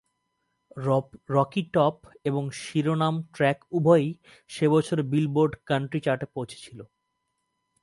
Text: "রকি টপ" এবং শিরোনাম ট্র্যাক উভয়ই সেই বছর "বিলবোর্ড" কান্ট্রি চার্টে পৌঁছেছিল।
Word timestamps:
"রকি 1.29 1.61
টপ" 1.73 1.95
এবং 2.25 2.43
শিরোনাম 2.61 3.15
ট্র্যাক 3.33 3.59
উভয়ই 3.71 4.09
সেই 4.49 4.69
বছর 4.69 4.97
"বিলবোর্ড" 5.03 5.53
কান্ট্রি 5.65 5.99
চার্টে 6.01 6.27
পৌঁছেছিল। 6.35 6.79